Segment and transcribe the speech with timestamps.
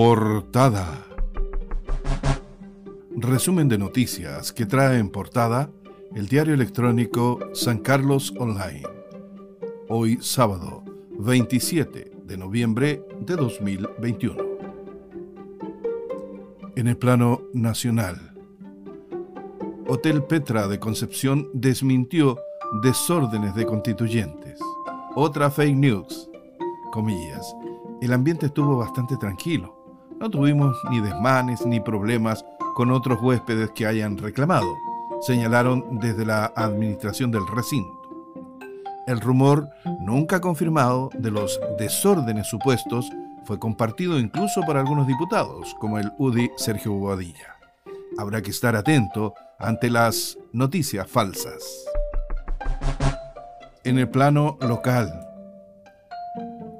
[0.00, 1.04] Portada.
[3.16, 5.72] Resumen de noticias que trae en portada
[6.14, 8.86] el diario electrónico San Carlos Online.
[9.88, 10.84] Hoy sábado
[11.18, 14.36] 27 de noviembre de 2021.
[16.76, 18.36] En el plano nacional,
[19.88, 22.38] Hotel Petra de Concepción desmintió
[22.84, 24.60] desórdenes de constituyentes.
[25.16, 26.30] Otra fake news.
[26.92, 27.52] Comillas.
[28.00, 29.77] El ambiente estuvo bastante tranquilo.
[30.20, 34.76] No tuvimos ni desmanes ni problemas con otros huéspedes que hayan reclamado,
[35.20, 37.92] señalaron desde la administración del recinto.
[39.06, 39.68] El rumor,
[40.00, 43.08] nunca confirmado, de los desórdenes supuestos
[43.44, 47.56] fue compartido incluso por algunos diputados, como el UDI Sergio Bobadilla.
[48.18, 51.84] Habrá que estar atento ante las noticias falsas.
[53.84, 55.26] En el plano local,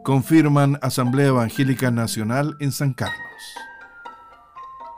[0.03, 3.28] confirman Asamblea Evangélica Nacional en San Carlos.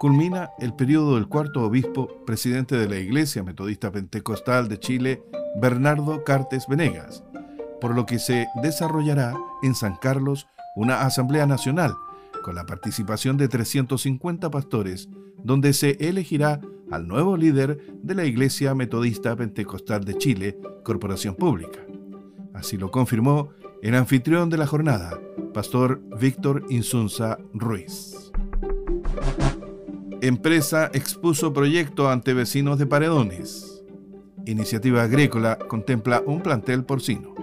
[0.00, 5.22] Culmina el periodo del cuarto obispo, presidente de la Iglesia Metodista Pentecostal de Chile,
[5.60, 7.22] Bernardo Cartes Venegas,
[7.82, 11.92] por lo que se desarrollará en San Carlos una Asamblea Nacional
[12.42, 15.10] con la participación de 350 pastores,
[15.44, 21.80] donde se elegirá al nuevo líder de la Iglesia Metodista Pentecostal de Chile, Corporación Pública.
[22.54, 23.50] Así lo confirmó
[23.82, 25.20] el anfitrión de la jornada,
[25.52, 28.29] Pastor Víctor Insunza Ruiz.
[30.22, 33.82] Empresa expuso proyecto ante vecinos de Paredones.
[34.44, 37.34] Iniciativa Agrícola contempla un plantel porcino.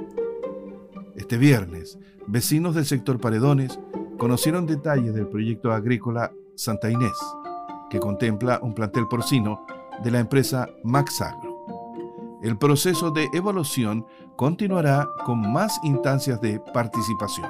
[1.15, 3.79] Este viernes, vecinos del sector Paredones
[4.19, 7.17] conocieron detalles del proyecto agrícola Santa Inés,
[7.89, 9.65] que contempla un plantel porcino
[10.03, 11.65] de la empresa Max Agro.
[12.43, 14.05] El proceso de evaluación
[14.35, 17.49] continuará con más instancias de participación.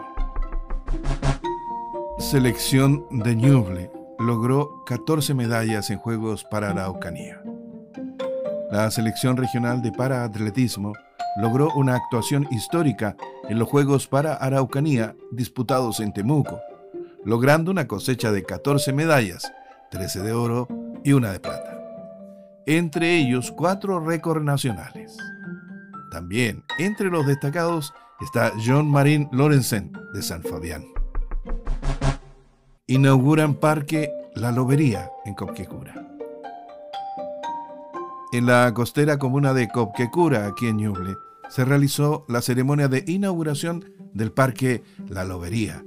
[2.17, 7.41] Selección de Ñuble logró 14 medallas en Juegos para Araucanía.
[8.71, 10.93] La selección regional de paraatletismo
[11.37, 13.15] logró una actuación histórica
[13.47, 16.59] en los Juegos para Araucanía disputados en Temuco,
[17.23, 19.51] logrando una cosecha de 14 medallas,
[19.91, 20.67] 13 de oro
[21.03, 21.77] y una de plata.
[22.65, 25.15] Entre ellos, cuatro récords nacionales.
[26.11, 30.96] También entre los destacados está John Marín Lorenzen de San Fabián.
[32.89, 36.07] Inauguran Parque La Lobería en Copquecura.
[38.31, 41.15] En la costera comuna de Copquecura, aquí en Ñuble,
[41.49, 43.83] se realizó la ceremonia de inauguración
[44.13, 45.83] del Parque La Lobería,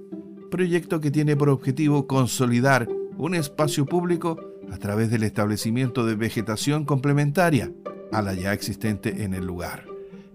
[0.51, 2.87] proyecto que tiene por objetivo consolidar
[3.17, 4.39] un espacio público
[4.71, 7.73] a través del establecimiento de vegetación complementaria
[8.13, 9.87] a la ya existente en el lugar.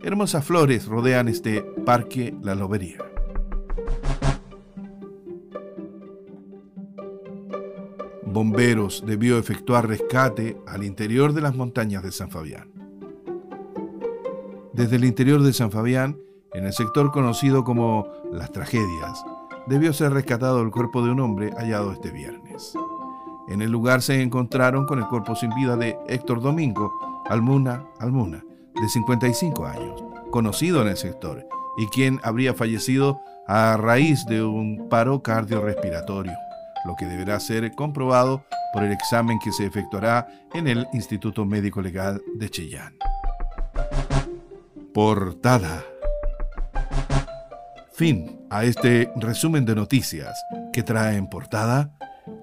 [0.02, 3.15] Hermosas flores rodean este Parque La Lobería.
[8.36, 12.70] Bomberos debió efectuar rescate al interior de las montañas de San Fabián.
[14.74, 16.18] Desde el interior de San Fabián,
[16.54, 19.24] en el sector conocido como Las Tragedias,
[19.68, 22.74] debió ser rescatado el cuerpo de un hombre hallado este viernes.
[23.48, 26.92] En el lugar se encontraron con el cuerpo sin vida de Héctor Domingo
[27.30, 28.44] Almuna Almuna,
[28.76, 31.48] de 55 años, conocido en el sector,
[31.78, 33.18] y quien habría fallecido
[33.48, 36.34] a raíz de un paro cardiorrespiratorio,
[36.86, 41.82] lo que deberá ser comprobado por el examen que se efectuará en el Instituto Médico
[41.82, 42.96] Legal de Chillán.
[44.94, 45.84] Portada.
[47.94, 50.38] Fin a este resumen de noticias
[50.74, 51.92] que trae en portada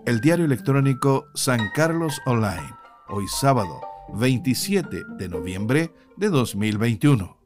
[0.07, 2.75] el diario electrónico San Carlos Online,
[3.09, 3.81] hoy sábado
[4.15, 7.37] 27 de noviembre de 2021.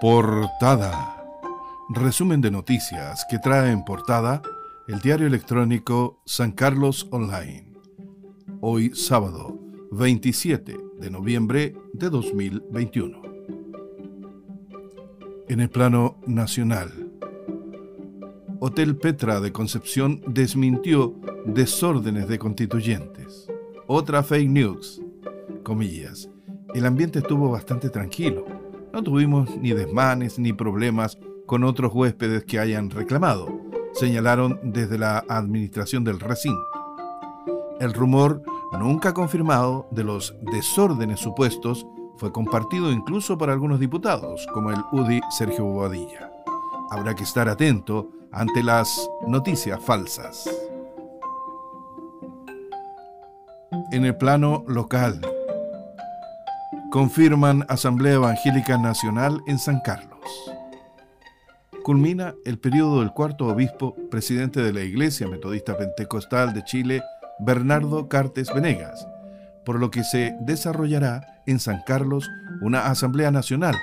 [0.00, 1.11] Portada.
[1.94, 4.40] Resumen de noticias que trae en portada
[4.88, 7.70] el diario electrónico San Carlos Online.
[8.62, 9.60] Hoy sábado
[9.90, 13.22] 27 de noviembre de 2021.
[15.50, 17.10] En el plano nacional,
[18.58, 21.14] Hotel Petra de Concepción desmintió
[21.44, 23.48] desórdenes de constituyentes.
[23.86, 25.02] Otra fake news.
[25.62, 26.30] Comillas.
[26.74, 28.46] El ambiente estuvo bastante tranquilo.
[28.94, 33.48] No tuvimos ni desmanes ni problemas con otros huéspedes que hayan reclamado,
[33.92, 36.60] señalaron desde la administración del recinto.
[37.80, 38.42] El rumor,
[38.78, 41.86] nunca confirmado, de los desórdenes supuestos
[42.16, 46.30] fue compartido incluso por algunos diputados, como el UDI Sergio Bobadilla.
[46.90, 50.48] Habrá que estar atento ante las noticias falsas.
[53.90, 55.20] En el plano local,
[56.90, 60.11] confirman Asamblea Evangélica Nacional en San Carlos.
[61.82, 67.02] Culmina el periodo del cuarto obispo presidente de la Iglesia Metodista Pentecostal de Chile,
[67.40, 69.06] Bernardo Cartes Venegas,
[69.64, 72.30] por lo que se desarrollará en San Carlos
[72.60, 73.74] una Asamblea Nacional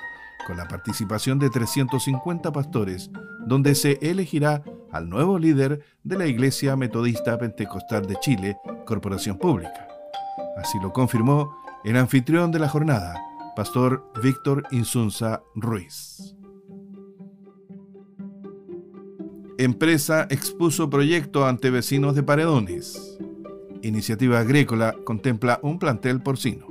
[0.48, 3.12] con la participación de 350 pastores,
[3.46, 9.88] donde se elegirá al nuevo líder de la Iglesia Metodista Pentecostal de Chile, Corporación Pública.
[10.58, 13.16] Así lo confirmó el anfitrión de la jornada,
[13.56, 16.39] Pastor Víctor Insunza Ruiz.
[19.62, 23.20] Empresa expuso proyecto ante vecinos de Paredones.
[23.82, 26.66] Iniciativa Agrícola contempla un plantel porcino.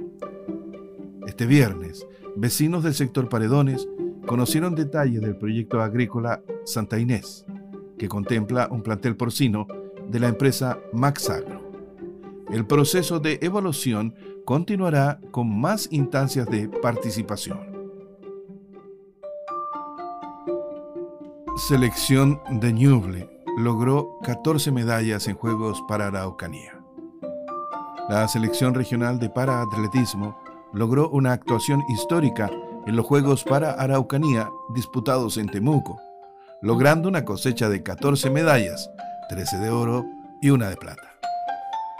[1.26, 3.86] Este viernes, vecinos del sector Paredones
[4.26, 7.44] conocieron detalles del proyecto agrícola Santa Inés,
[7.98, 9.66] que contempla un plantel porcino
[10.08, 11.70] de la empresa Max Agro.
[12.50, 14.14] El proceso de evaluación
[14.46, 17.67] continuará con más instancias de participación.
[21.58, 26.78] Selección de Ñuble logró 14 medallas en Juegos para Araucanía.
[28.08, 30.38] La selección regional de paraatletismo
[30.72, 32.48] logró una actuación histórica
[32.86, 36.00] en los Juegos para Araucanía disputados en Temuco,
[36.62, 38.88] logrando una cosecha de 14 medallas,
[39.28, 40.06] 13 de oro
[40.40, 41.18] y una de plata.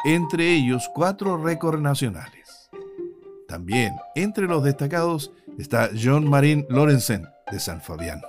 [0.05, 2.71] Entre ellos, cuatro récords nacionales.
[3.49, 8.23] También entre los destacados está John Marín Lorenzen de San Fabián.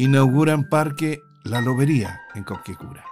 [0.00, 3.04] Inauguran Parque La Lobería en Copquecura.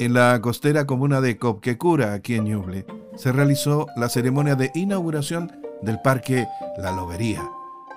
[0.00, 2.84] En la costera comuna de Copquecura, aquí en Ñuble,
[3.14, 7.48] se realizó la ceremonia de inauguración del Parque La Lobería,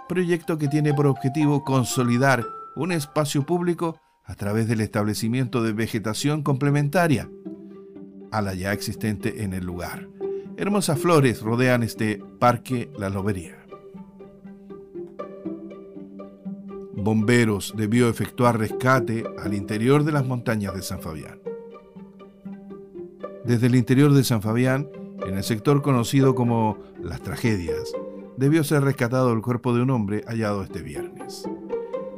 [0.07, 6.43] proyecto que tiene por objetivo consolidar un espacio público a través del establecimiento de vegetación
[6.43, 7.27] complementaria
[8.31, 10.07] a la ya existente en el lugar.
[10.57, 13.60] Hermosas flores rodean este Parque La Lobería.
[17.03, 21.39] Bomberos debió efectuar rescate al interior de las montañas de San Fabián.
[23.44, 24.88] Desde el interior de San Fabián,
[25.25, 27.92] en el sector conocido como Las Tragedias,
[28.38, 31.48] debió ser rescatado el cuerpo de un hombre hallado este viernes.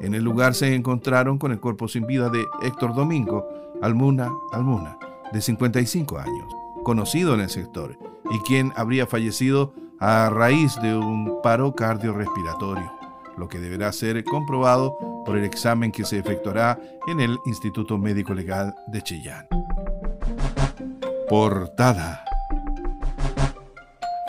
[0.02, 3.48] En el lugar se encontraron con el cuerpo sin vida de Héctor Domingo
[3.82, 4.98] Almuna Almuna,
[5.32, 6.54] de 55 años,
[6.84, 7.98] conocido en el sector,
[8.30, 13.03] y quien habría fallecido a raíz de un paro cardiorrespiratorio,
[13.38, 18.34] lo que deberá ser comprobado por el examen que se efectuará en el Instituto Médico
[18.34, 19.48] Legal de Chillán.
[21.30, 22.24] Portada.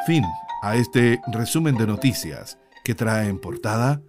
[0.07, 0.25] Fin
[0.63, 4.01] a este resumen de noticias que trae en portada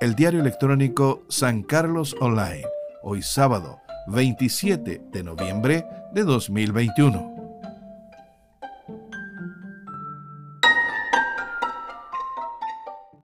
[0.00, 2.64] el diario electrónico San Carlos Online,
[3.02, 7.43] hoy sábado 27 de noviembre de 2021.